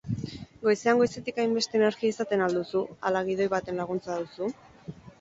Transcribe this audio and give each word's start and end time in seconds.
Goizean 0.63 1.01
goizetik 1.01 1.37
hainbeste 1.43 1.79
energia 1.81 2.15
izaten 2.15 2.45
al 2.49 2.59
duzu 2.59 2.85
ala 3.13 3.25
gidoi 3.31 3.51
baten 3.57 3.83
laguntza 3.85 4.21
duzu? 4.27 4.55